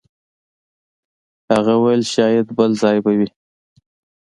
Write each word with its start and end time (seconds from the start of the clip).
هغوی 1.51 1.77
ویل 1.79 2.03
شاید 2.13 2.45
بل 2.57 2.71
ځای 2.81 2.97
به 3.03 3.11
وئ. 3.17 3.27